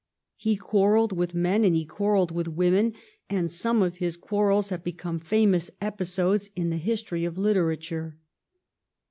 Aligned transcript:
He 0.35 0.55
quarrelled 0.55 1.15
with 1.15 1.35
men 1.35 1.63
and 1.63 1.75
he 1.75 1.85
quarrelled 1.85 2.31
with 2.31 2.47
women, 2.47 2.93
and 3.29 3.51
some 3.51 3.83
of 3.83 3.97
his 3.97 4.17
quarrels 4.17 4.69
have 4.69 4.83
become 4.83 5.19
famous 5.19 5.69
episodes 5.79 6.49
in 6.55 6.71
the 6.71 6.77
history 6.77 7.23
of 7.23 7.37
literature. 7.37 8.17